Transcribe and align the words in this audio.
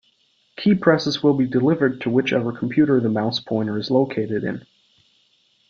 Key 0.55 0.73
presses 0.73 1.21
will 1.21 1.35
be 1.35 1.45
delivered 1.45 2.01
to 2.01 2.09
whichever 2.09 2.51
computer 2.51 2.99
the 2.99 3.07
mouse-pointer 3.09 3.77
is 3.77 3.91
located 3.91 4.43
in. 4.43 4.65